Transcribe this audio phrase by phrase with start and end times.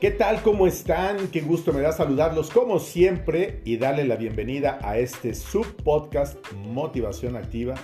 [0.00, 0.42] ¿Qué tal?
[0.42, 1.28] ¿Cómo están?
[1.28, 7.34] Qué gusto me da saludarlos como siempre y darle la bienvenida a este subpodcast Motivación
[7.34, 7.76] Activa.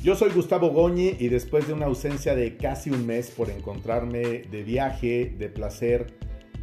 [0.00, 4.42] Yo soy Gustavo Goñi y después de una ausencia de casi un mes por encontrarme
[4.42, 6.14] de viaje, de placer,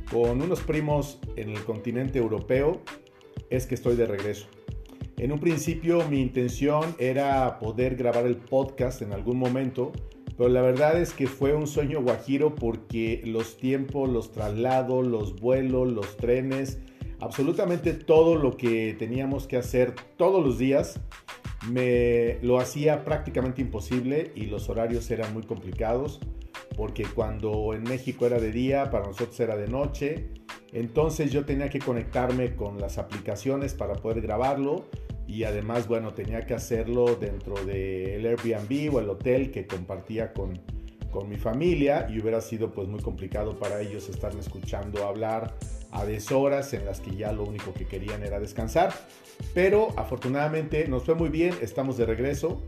[0.10, 2.82] con unos primos en el continente europeo,
[3.50, 4.48] es que estoy de regreso.
[5.18, 9.92] En un principio mi intención era poder grabar el podcast en algún momento,
[10.38, 15.40] pero la verdad es que fue un sueño guajiro porque los tiempos, los traslados, los
[15.40, 16.80] vuelos, los trenes,
[17.20, 21.00] absolutamente todo lo que teníamos que hacer todos los días,
[21.70, 26.20] me lo hacía prácticamente imposible y los horarios eran muy complicados
[26.76, 30.30] porque cuando en México era de día, para nosotros era de noche.
[30.74, 34.86] Entonces yo tenía que conectarme con las aplicaciones para poder grabarlo
[35.28, 40.60] y además, bueno, tenía que hacerlo dentro del Airbnb o el hotel que compartía con,
[41.12, 45.56] con mi familia y hubiera sido pues muy complicado para ellos estarme escuchando hablar
[45.92, 48.94] a deshoras en las que ya lo único que querían era descansar.
[49.54, 52.62] Pero afortunadamente nos fue muy bien, estamos de regreso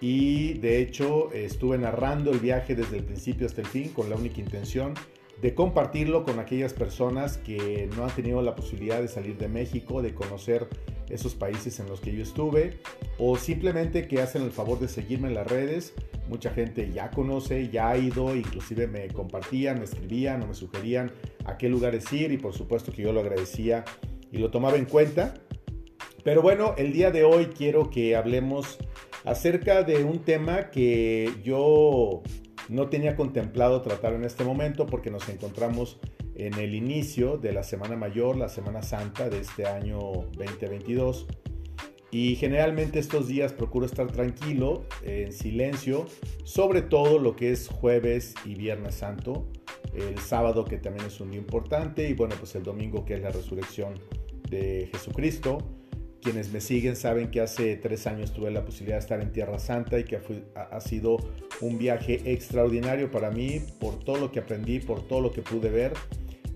[0.00, 4.16] y de hecho estuve narrando el viaje desde el principio hasta el fin con la
[4.16, 4.94] única intención
[5.40, 10.02] de compartirlo con aquellas personas que no han tenido la posibilidad de salir de México,
[10.02, 10.68] de conocer
[11.12, 12.78] esos países en los que yo estuve,
[13.18, 15.94] o simplemente que hacen el favor de seguirme en las redes.
[16.28, 21.12] Mucha gente ya conoce, ya ha ido, inclusive me compartían, me escribían o me sugerían
[21.44, 23.84] a qué lugares ir y por supuesto que yo lo agradecía
[24.30, 25.34] y lo tomaba en cuenta.
[26.24, 28.78] Pero bueno, el día de hoy quiero que hablemos
[29.24, 32.22] acerca de un tema que yo
[32.68, 35.98] no tenía contemplado tratar en este momento porque nos encontramos
[36.36, 39.98] en el inicio de la Semana Mayor, la Semana Santa de este año
[40.36, 41.26] 2022.
[42.10, 46.04] Y generalmente estos días procuro estar tranquilo, en silencio,
[46.44, 49.46] sobre todo lo que es jueves y viernes santo,
[49.94, 53.22] el sábado que también es un día importante y bueno, pues el domingo que es
[53.22, 53.94] la resurrección
[54.50, 55.58] de Jesucristo.
[56.20, 59.58] Quienes me siguen saben que hace tres años tuve la posibilidad de estar en Tierra
[59.58, 60.20] Santa y que
[60.54, 61.16] ha sido
[61.60, 65.70] un viaje extraordinario para mí por todo lo que aprendí, por todo lo que pude
[65.70, 65.94] ver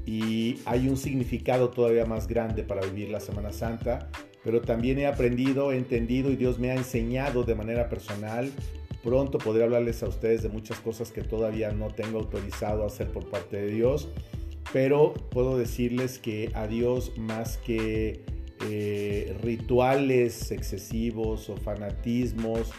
[0.06, 4.08] y hay un significado todavía más grande para vivir la Semana Santa,
[4.44, 8.52] pero también he aprendido, he entendido y Dios me ha enseñado de manera personal.
[9.02, 13.08] Pronto podré hablarles a ustedes de muchas cosas que todavía no tengo autorizado a hacer
[13.08, 14.08] por parte de Dios,
[14.72, 18.24] pero puedo decirles que a Dios más que
[18.62, 22.70] eh, rituales excesivos o fanatismos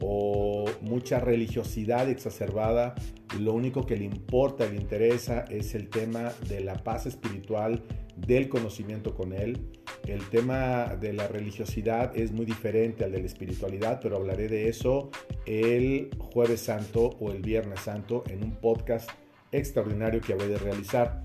[0.00, 2.94] o mucha religiosidad exacerbada,
[3.38, 7.82] lo único que le importa, le interesa es el tema de la paz espiritual,
[8.16, 9.68] del conocimiento con Él.
[10.06, 14.68] El tema de la religiosidad es muy diferente al de la espiritualidad, pero hablaré de
[14.68, 15.10] eso
[15.44, 19.10] el jueves santo o el viernes santo en un podcast
[19.52, 21.22] extraordinario que habré de realizar.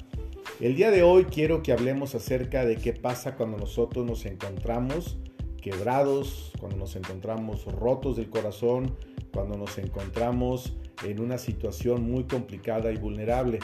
[0.59, 5.17] El día de hoy quiero que hablemos acerca de qué pasa cuando nosotros nos encontramos
[5.61, 8.95] quebrados, cuando nos encontramos rotos del corazón,
[9.33, 10.73] cuando nos encontramos
[11.05, 13.59] en una situación muy complicada y vulnerable.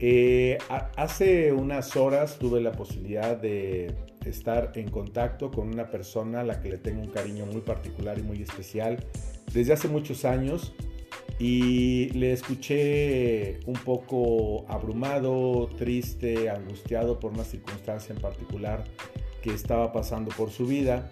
[0.00, 3.94] Eh, hace unas horas tuve la posibilidad de
[4.24, 8.18] estar en contacto con una persona a la que le tengo un cariño muy particular
[8.18, 9.04] y muy especial
[9.52, 10.74] desde hace muchos años
[11.38, 18.84] y le escuché un poco abrumado, triste, angustiado por una circunstancia en particular
[19.50, 21.10] estaba pasando por su vida.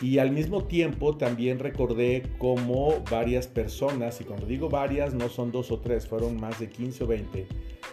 [0.00, 5.52] Y al mismo tiempo también recordé cómo varias personas, y cuando digo varias no son
[5.52, 7.46] dos o tres, fueron más de 15 o 20,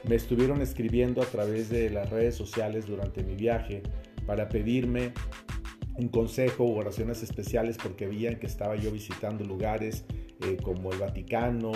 [0.08, 3.84] me estuvieron escribiendo a través de las redes sociales durante mi viaje
[4.26, 5.12] para pedirme
[5.98, 10.06] un consejo o oraciones especiales porque veían que estaba yo visitando lugares
[10.42, 11.72] eh, como el Vaticano,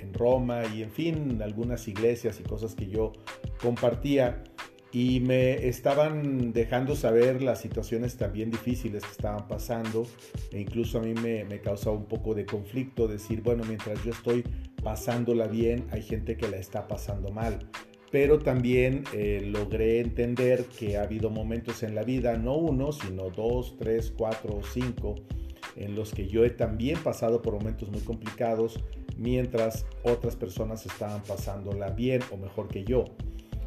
[0.00, 3.12] en, Roma y en fin, algunas iglesias y cosas que yo
[3.60, 4.44] compartía
[4.92, 10.06] y me estaban dejando saber las situaciones también difíciles que estaban pasando
[10.52, 14.12] e incluso a mí me, me causaba un poco de conflicto decir, bueno, mientras yo
[14.12, 14.44] estoy
[14.82, 17.58] pasándola bien, hay gente que la está pasando mal.
[18.12, 23.30] Pero también eh, logré entender que ha habido momentos en la vida, no uno, sino
[23.30, 25.16] dos, tres, cuatro o cinco,
[25.74, 28.80] en los que yo he también pasado por momentos muy complicados
[29.18, 33.04] mientras otras personas estaban pasándola bien o mejor que yo.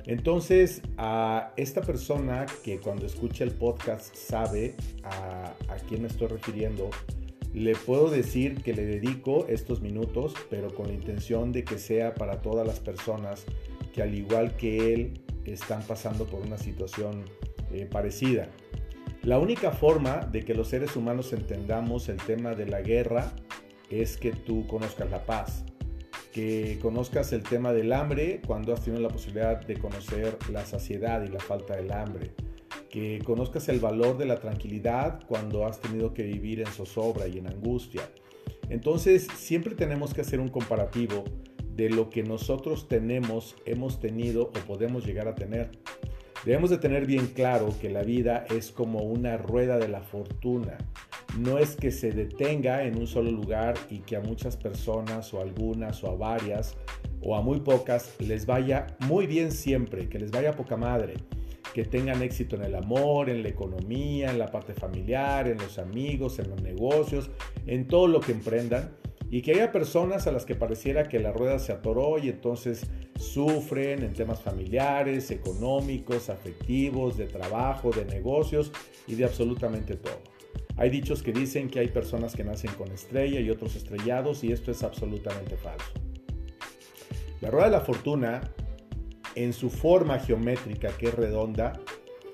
[0.09, 4.73] Entonces, a esta persona que cuando escucha el podcast sabe
[5.03, 5.53] a,
[5.87, 6.89] quién me estoy refiriendo,
[7.53, 12.15] le puedo decir que le dedico estos minutos, pero con la intención de que sea
[12.15, 13.45] para todas las personas
[13.93, 17.25] que al igual que él están pasando por una situación
[17.71, 18.49] eh, parecida.
[19.21, 23.31] La única forma de que los seres humanos entendamos el tema de la guerra
[23.91, 25.65] es que tú conozcas la paz.
[26.33, 31.23] Que conozcas el tema del hambre cuando has tenido la posibilidad de conocer la saciedad
[31.23, 32.31] y la falta del hambre,
[32.89, 37.39] que conozcas el valor de la tranquilidad cuando has tenido que vivir en zozobra y
[37.39, 38.01] en angustia.
[38.69, 41.23] Entonces, siempre tenemos que hacer un comparativo
[41.75, 45.71] de lo que nosotros tenemos, hemos tenido o podemos llegar a tener.
[46.45, 50.77] Debemos de tener bien claro que la vida es como una rueda de la fortuna.
[51.37, 55.41] No es que se detenga en un solo lugar y que a muchas personas o
[55.41, 56.75] algunas o a varias
[57.21, 61.15] o a muy pocas les vaya muy bien siempre, que les vaya poca madre,
[61.73, 65.77] que tengan éxito en el amor, en la economía, en la parte familiar, en los
[65.77, 67.29] amigos, en los negocios,
[67.67, 68.91] en todo lo que emprendan
[69.31, 72.87] y que haya personas a las que pareciera que la rueda se atoró y entonces
[73.17, 78.71] sufren en temas familiares, económicos, afectivos, de trabajo, de negocios
[79.07, 80.28] y de absolutamente todo.
[80.79, 84.51] Hay dichos que dicen que hay personas que nacen con estrella y otros estrellados y
[84.51, 85.91] esto es absolutamente falso.
[87.41, 88.41] La rueda de la fortuna,
[89.35, 91.79] en su forma geométrica que es redonda,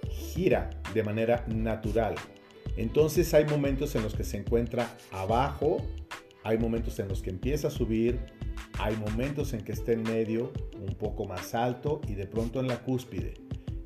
[0.09, 2.15] gira de manera natural.
[2.77, 5.81] Entonces hay momentos en los que se encuentra abajo
[6.45, 8.19] hay momentos en los que empieza a subir,
[8.77, 12.67] hay momentos en que está en medio, un poco más alto y de pronto en
[12.67, 13.33] la cúspide.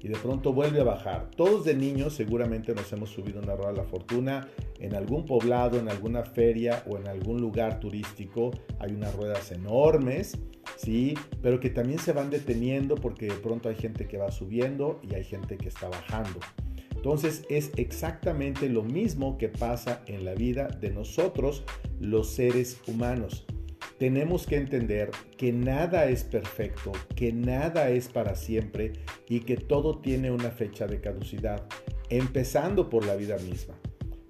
[0.01, 1.30] Y de pronto vuelve a bajar.
[1.36, 4.48] Todos de niños seguramente nos hemos subido una rueda de la fortuna
[4.80, 8.51] en algún poblado, en alguna feria o en algún lugar turístico.
[8.80, 10.38] Hay unas ruedas enormes,
[10.78, 15.00] sí, pero que también se van deteniendo porque de pronto hay gente que va subiendo
[15.04, 16.40] y hay gente que está bajando.
[17.00, 21.63] Entonces es exactamente lo mismo que pasa en la vida de nosotros
[22.01, 23.46] los seres humanos.
[24.00, 28.94] Tenemos que entender que nada es perfecto, que nada es para siempre
[29.28, 31.68] y que todo tiene una fecha de caducidad,
[32.10, 33.75] empezando por la vida misma.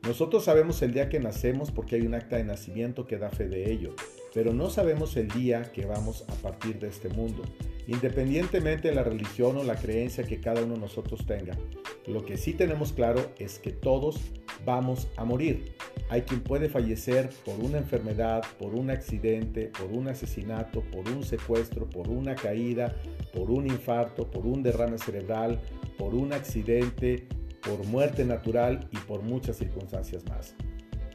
[0.02, 3.48] Nosotros sabemos el día que nacemos porque hay un acta de nacimiento que da fe
[3.48, 3.96] de ello,
[4.34, 7.44] pero no sabemos el día que vamos a partir de este mundo
[7.90, 11.58] independientemente de la religión o la creencia que cada uno de nosotros tenga.
[12.06, 14.22] Lo que sí tenemos claro es que todos
[14.64, 15.74] vamos a morir.
[16.10, 21.24] Hay quien puede fallecer por una enfermedad, por un accidente, por un asesinato, por un
[21.24, 22.96] secuestro, por una caída,
[23.32, 25.60] por un infarto, por un derrame cerebral,
[26.00, 27.28] por un accidente,
[27.62, 30.56] por muerte natural y por muchas circunstancias más.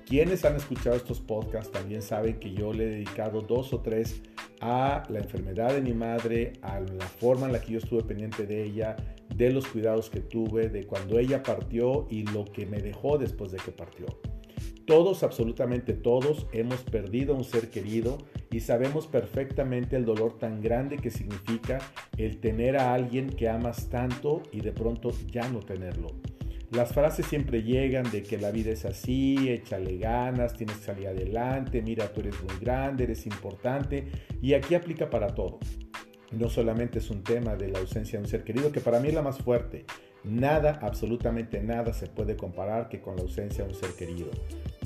[0.07, 4.23] Quienes han escuchado estos podcasts también saben que yo le he dedicado dos o tres
[4.61, 8.47] a la enfermedad de mi madre, a la forma en la que yo estuve pendiente
[8.47, 8.95] de ella,
[9.35, 13.51] de los cuidados que tuve, de cuando ella partió y lo que me dejó después
[13.51, 14.07] de que partió.
[14.87, 18.19] Todos, absolutamente todos, hemos perdido un ser querido
[18.51, 21.79] y sabemos perfectamente el dolor tan grande que significa
[22.19, 26.09] el tener a alguien que amas tanto y de pronto ya no tenerlo.
[26.71, 31.09] Las frases siempre llegan de que la vida es así, échale ganas, tienes que salir
[31.09, 34.09] adelante, mira, tú eres muy grande, eres importante
[34.43, 35.61] y aquí aplica para todo.
[36.33, 39.09] No solamente es un tema de la ausencia de un ser querido, que para mí
[39.09, 39.87] es la más fuerte.
[40.25, 44.31] Nada, absolutamente nada se puede comparar que con la ausencia de un ser querido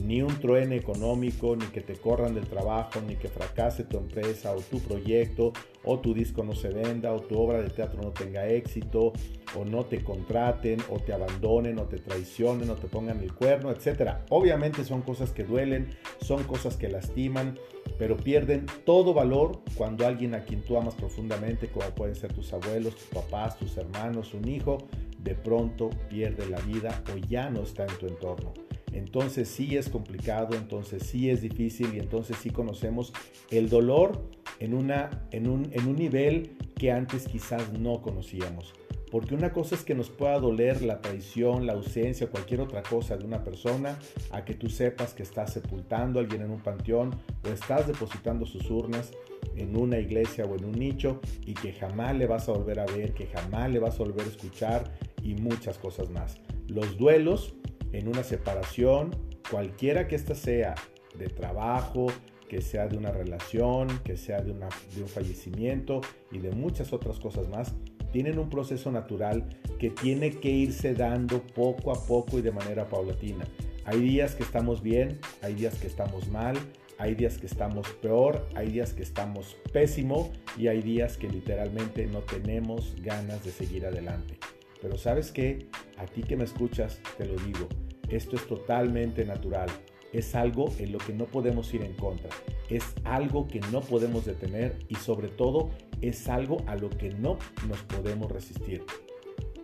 [0.03, 4.53] ni un truene económico, ni que te corran del trabajo, ni que fracase tu empresa
[4.53, 5.53] o tu proyecto,
[5.85, 9.13] o tu disco no se venda, o tu obra de teatro no tenga éxito,
[9.57, 13.71] o no te contraten, o te abandonen, o te traicionen, o te pongan el cuerno,
[13.71, 14.17] etc.
[14.31, 15.89] Obviamente son cosas que duelen,
[16.21, 17.59] son cosas que lastiman,
[17.99, 22.53] pero pierden todo valor cuando alguien a quien tú amas profundamente, como pueden ser tus
[22.53, 24.79] abuelos, tus papás, tus hermanos, un hijo,
[25.19, 28.55] de pronto pierde la vida o ya no está en tu entorno
[28.93, 33.13] entonces sí es complicado, entonces sí es difícil y entonces sí conocemos
[33.51, 38.75] el dolor en, una, en, un, en un nivel que antes quizás no conocíamos.
[39.11, 42.83] Porque una cosa es que nos pueda doler la traición, la ausencia o cualquier otra
[42.83, 43.99] cosa de una persona,
[44.31, 48.45] a que tú sepas que estás sepultando a alguien en un panteón o estás depositando
[48.45, 49.13] sus urnas
[49.57, 52.87] en una iglesia o en un nicho y que jamás le vas a volver a
[52.87, 56.41] ver, que jamás le vas a volver a escuchar y muchas cosas más.
[56.67, 57.55] Los duelos
[57.93, 59.15] en una separación,
[59.51, 60.75] cualquiera que ésta sea,
[61.17, 62.07] de trabajo,
[62.49, 67.19] que sea de una relación, que sea de, de un fallecimiento y de muchas otras
[67.19, 67.75] cosas más,
[68.13, 69.49] tienen un proceso natural
[69.79, 73.45] que tiene que irse dando poco a poco y de manera paulatina.
[73.85, 76.57] Hay días que estamos bien, hay días que estamos mal,
[76.99, 82.07] hay días que estamos peor, hay días que estamos pésimo y hay días que literalmente
[82.07, 84.39] no tenemos ganas de seguir adelante.
[84.81, 87.69] Pero sabes qué, a ti que me escuchas, te lo digo,
[88.09, 89.69] esto es totalmente natural.
[90.13, 92.31] Es algo en lo que no podemos ir en contra.
[92.71, 95.71] Es algo que no podemos detener y sobre todo
[96.01, 98.85] es algo a lo que no nos podemos resistir.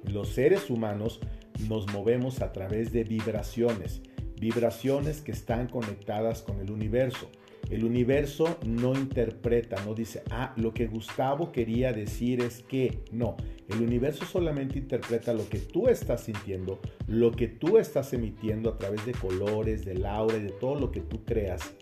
[0.05, 1.21] Los seres humanos
[1.69, 4.03] nos movemos a través de vibraciones,
[4.39, 7.31] vibraciones que están conectadas con el universo.
[7.71, 13.37] El universo no interpreta, no dice, ah, lo que Gustavo quería decir es que no.
[13.69, 18.79] El universo solamente interpreta lo que tú estás sintiendo, lo que tú estás emitiendo a
[18.79, 21.73] través de colores, del aura y de todo lo que tú creas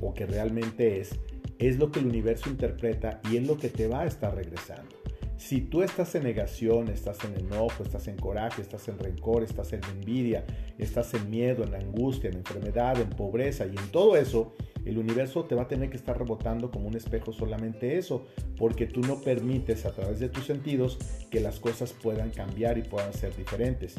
[0.00, 1.18] o que realmente es.
[1.58, 4.94] Es lo que el universo interpreta y es lo que te va a estar regresando.
[5.36, 9.72] Si tú estás en negación, estás en enojo, estás en coraje, estás en rencor, estás
[9.72, 10.44] en envidia,
[10.78, 15.44] estás en miedo, en angustia, en enfermedad, en pobreza y en todo eso, el universo
[15.44, 18.26] te va a tener que estar rebotando como un espejo solamente eso,
[18.56, 20.98] porque tú no permites a través de tus sentidos
[21.30, 23.96] que las cosas puedan cambiar y puedan ser diferentes.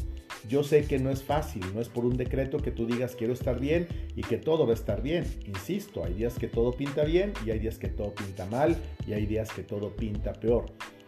[0.48, 3.34] Yo sé que no es fácil, no es por un decreto que tú digas quiero
[3.34, 5.26] estar bien y que todo va a estar bien.
[5.48, 8.76] Insisto, hay días que todo pinta bien y hay días que todo pinta mal
[9.08, 10.66] y hay días que todo pinta peor.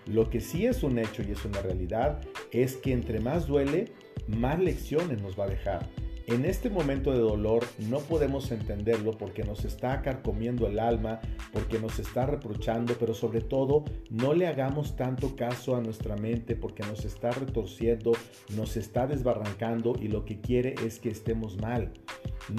[0.07, 3.91] Lo que sí es un hecho y es una realidad es que entre más duele,
[4.27, 5.87] más lecciones nos va a dejar.
[6.27, 11.21] En este momento de dolor no podemos entenderlo porque nos está carcomiendo el alma,
[11.53, 16.57] porque nos está reprochando, pero sobre todo no le hagamos tanto caso a nuestra mente
[16.57, 18.11] porque nos está retorciendo,
[18.57, 21.93] nos está desbarrancando y lo que quiere es que estemos mal.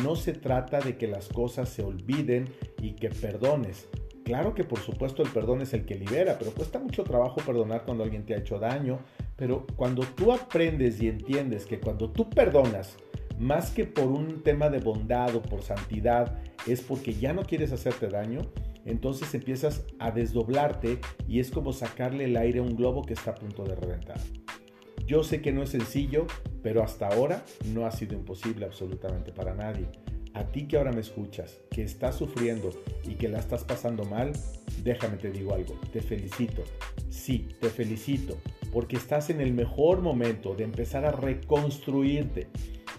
[0.03, 2.47] No se trata de que las cosas se olviden
[2.81, 3.87] y que perdones.
[4.25, 7.85] Claro que por supuesto el perdón es el que libera, pero cuesta mucho trabajo perdonar
[7.85, 9.01] cuando alguien te ha hecho daño.
[9.37, 12.97] Pero cuando tú aprendes y entiendes que cuando tú perdonas,
[13.38, 17.73] más que por un tema de bondad o por santidad, es porque ya no quieres
[17.73, 18.40] hacerte daño,
[18.85, 23.33] entonces empiezas a desdoblarte y es como sacarle el aire a un globo que está
[23.33, 24.18] a punto de reventar.
[25.07, 26.26] Yo sé que no es sencillo,
[26.62, 29.87] pero hasta ahora no ha sido imposible absolutamente para nadie.
[30.35, 32.71] A ti que ahora me escuchas, que estás sufriendo
[33.04, 34.33] y que la estás pasando mal,
[34.83, 36.62] déjame te digo algo, te felicito.
[37.09, 38.37] Sí, te felicito,
[38.73, 42.49] porque estás en el mejor momento de empezar a reconstruirte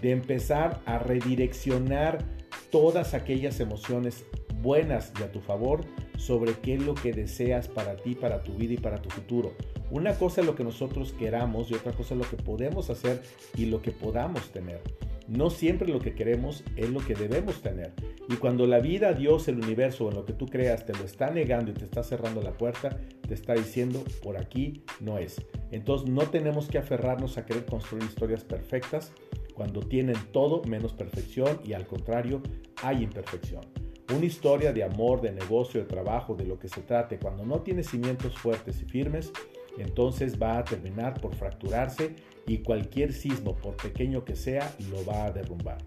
[0.00, 2.24] de empezar a redireccionar
[2.70, 4.24] todas aquellas emociones
[4.62, 5.84] buenas y a tu favor
[6.16, 9.54] sobre qué es lo que deseas para ti, para tu vida y para tu futuro.
[9.90, 13.22] Una cosa es lo que nosotros queramos y otra cosa es lo que podemos hacer
[13.56, 14.80] y lo que podamos tener.
[15.26, 17.92] No siempre lo que queremos es lo que debemos tener.
[18.28, 21.04] Y cuando la vida, Dios, el universo o en lo que tú creas te lo
[21.04, 25.40] está negando y te está cerrando la puerta, te está diciendo, por aquí no es.
[25.70, 29.12] Entonces no tenemos que aferrarnos a querer construir historias perfectas,
[29.54, 32.42] cuando tienen todo menos perfección y al contrario
[32.82, 33.62] hay imperfección.
[34.14, 37.60] Una historia de amor, de negocio, de trabajo, de lo que se trate, cuando no
[37.60, 39.32] tiene cimientos fuertes y firmes,
[39.78, 42.16] entonces va a terminar por fracturarse
[42.46, 45.78] y cualquier sismo, por pequeño que sea, lo va a derrumbar.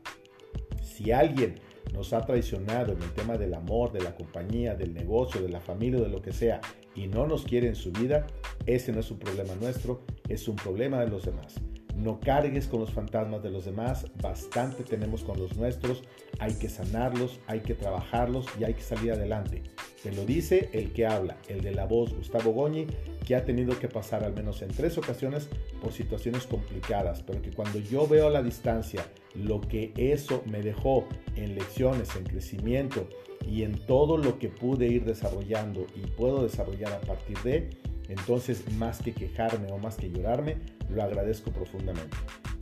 [0.81, 1.55] Si alguien
[1.93, 5.59] nos ha traicionado en el tema del amor, de la compañía, del negocio, de la
[5.59, 6.61] familia, de lo que sea,
[6.95, 8.25] y no nos quiere en su vida,
[8.65, 11.55] ese no es un problema nuestro, es un problema de los demás.
[11.95, 16.03] No cargues con los fantasmas de los demás, bastante tenemos con los nuestros,
[16.39, 19.61] hay que sanarlos, hay que trabajarlos y hay que salir adelante.
[20.01, 22.87] Te lo dice el que habla, el de la voz, Gustavo Goñi,
[23.25, 25.47] que ha tenido que pasar al menos en tres ocasiones
[25.81, 30.61] por situaciones complicadas, pero que cuando yo veo a la distancia lo que eso me
[30.61, 33.07] dejó en lecciones, en crecimiento
[33.47, 37.69] y en todo lo que pude ir desarrollando y puedo desarrollar a partir de,
[38.09, 40.57] entonces, más que quejarme o más que llorarme,
[40.89, 42.17] lo agradezco profundamente.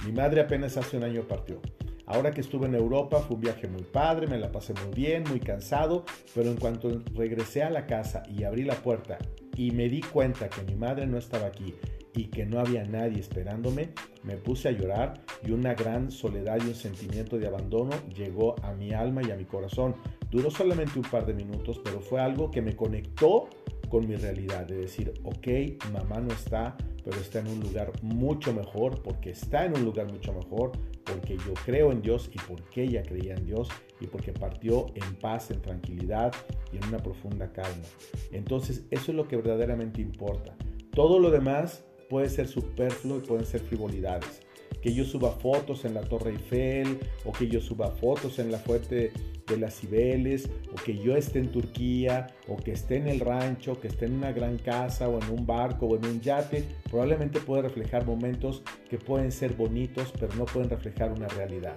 [0.05, 1.61] Mi madre apenas hace un año partió.
[2.05, 5.23] Ahora que estuve en Europa fue un viaje muy padre, me la pasé muy bien,
[5.29, 6.03] muy cansado,
[6.35, 9.17] pero en cuanto regresé a la casa y abrí la puerta
[9.55, 11.73] y me di cuenta que mi madre no estaba aquí
[12.13, 13.91] y que no había nadie esperándome,
[14.23, 18.73] me puse a llorar y una gran soledad y un sentimiento de abandono llegó a
[18.73, 19.95] mi alma y a mi corazón.
[20.29, 23.47] Duró solamente un par de minutos, pero fue algo que me conectó
[23.91, 25.47] con mi realidad, de decir, ok,
[25.91, 30.09] mamá no está, pero está en un lugar mucho mejor, porque está en un lugar
[30.09, 30.71] mucho mejor,
[31.03, 33.67] porque yo creo en Dios y porque ella creía en Dios
[33.99, 36.33] y porque partió en paz, en tranquilidad
[36.71, 37.83] y en una profunda calma.
[38.31, 40.55] Entonces, eso es lo que verdaderamente importa.
[40.93, 44.41] Todo lo demás puede ser superfluo y pueden ser frivolidades
[44.81, 48.57] que yo suba fotos en la Torre Eiffel o que yo suba fotos en la
[48.57, 49.11] Fuente
[49.51, 53.79] de las Cibeles o que yo esté en Turquía o que esté en el rancho,
[53.79, 57.39] que esté en una gran casa o en un barco o en un yate, probablemente
[57.39, 61.75] puede reflejar momentos que pueden ser bonitos pero no pueden reflejar una realidad.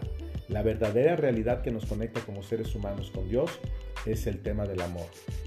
[0.48, 3.50] La verdadera realidad que nos conecta como seres humanos con Dios
[4.06, 5.06] es el tema del amor.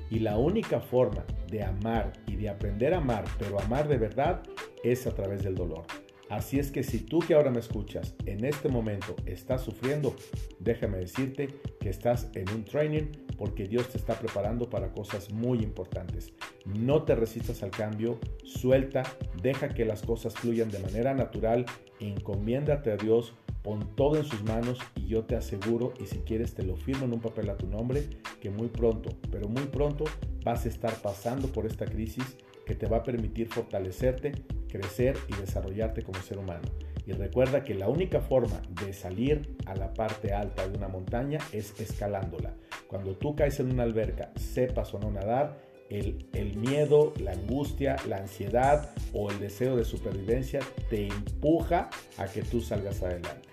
[0.10, 4.42] Y la única forma de amar y de aprender a amar, pero amar de verdad,
[4.84, 5.86] es a través del dolor.
[6.30, 10.16] Así es que si tú que ahora me escuchas en este momento estás sufriendo,
[10.60, 11.48] déjame decirte
[11.80, 16.34] que estás en un training porque Dios te está preparando para cosas muy importantes.
[16.66, 19.04] No te resistas al cambio, suelta,
[19.42, 21.66] deja que las cosas fluyan de manera natural,
[22.00, 23.34] encomiéndate a Dios
[23.68, 27.04] pon todo en sus manos y yo te aseguro, y si quieres te lo firmo
[27.04, 28.08] en un papel a tu nombre,
[28.40, 30.06] que muy pronto, pero muy pronto
[30.46, 34.34] vas a estar pasando por esta crisis que te va a permitir fortalecerte,
[34.70, 36.68] crecer y desarrollarte como ser humano.
[37.06, 41.40] Y recuerda que la única forma de salir a la parte alta de una montaña
[41.54, 42.54] es escalándola.
[42.88, 47.96] Cuando tú caes en una alberca, sepas o no nadar, el, el, miedo, la angustia,
[48.10, 50.60] la ansiedad o el deseo de supervivencia
[50.90, 53.48] te empuja a que tú salgas adelante.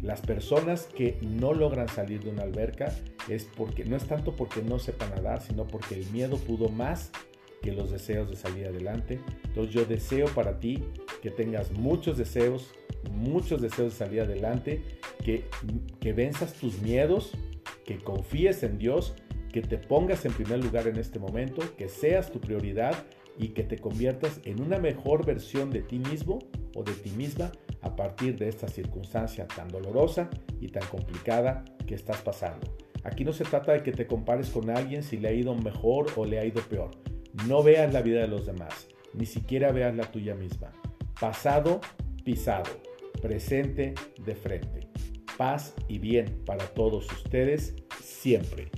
[0.00, 2.94] Las personas que no logran salir de una alberca
[3.28, 7.10] es porque no es tanto porque no sepan nadar, sino porque el miedo pudo más
[7.62, 9.20] que los deseos de salir adelante.
[9.44, 10.82] Entonces yo deseo para ti
[11.22, 12.72] que tengas muchos deseos,
[13.12, 14.82] muchos deseos de salir adelante,
[15.24, 15.44] que,
[16.00, 17.32] que venzas tus miedos,
[17.84, 19.14] que confíes en Dios,
[19.52, 22.94] que te pongas en primer lugar en este momento, que seas tu prioridad
[23.36, 26.38] y que te conviertas en una mejor versión de ti mismo
[26.74, 27.50] o de ti misma
[27.82, 30.28] a partir de esta circunstancia tan dolorosa
[30.60, 32.66] y tan complicada que estás pasando.
[33.02, 36.06] Aquí no se trata de que te compares con alguien si le ha ido mejor
[36.16, 36.90] o le ha ido peor.
[37.46, 40.72] No veas la vida de los demás, ni siquiera veas la tuya misma.
[41.18, 41.80] Pasado,
[42.24, 43.94] pisado presente
[44.24, 44.88] de frente.
[45.36, 48.70] Paz y bien para todos ustedes siempre.